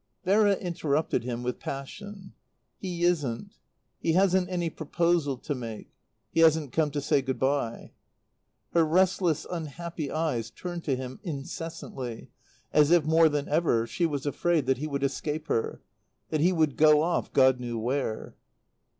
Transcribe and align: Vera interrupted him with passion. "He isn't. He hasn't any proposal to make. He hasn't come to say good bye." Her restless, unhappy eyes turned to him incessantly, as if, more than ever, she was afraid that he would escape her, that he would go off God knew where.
Vera 0.25 0.55
interrupted 0.55 1.23
him 1.23 1.43
with 1.43 1.59
passion. 1.59 2.33
"He 2.79 3.03
isn't. 3.03 3.59
He 3.99 4.13
hasn't 4.13 4.49
any 4.49 4.71
proposal 4.71 5.37
to 5.37 5.53
make. 5.53 5.91
He 6.31 6.39
hasn't 6.39 6.71
come 6.71 6.89
to 6.89 6.99
say 7.01 7.21
good 7.21 7.37
bye." 7.37 7.91
Her 8.73 8.83
restless, 8.83 9.45
unhappy 9.47 10.09
eyes 10.09 10.49
turned 10.49 10.83
to 10.85 10.95
him 10.95 11.19
incessantly, 11.21 12.31
as 12.73 12.89
if, 12.89 13.05
more 13.05 13.29
than 13.29 13.47
ever, 13.47 13.85
she 13.85 14.07
was 14.07 14.25
afraid 14.25 14.65
that 14.65 14.79
he 14.79 14.87
would 14.87 15.03
escape 15.03 15.45
her, 15.49 15.83
that 16.31 16.41
he 16.41 16.51
would 16.51 16.77
go 16.77 17.03
off 17.03 17.31
God 17.31 17.59
knew 17.59 17.77
where. 17.77 18.35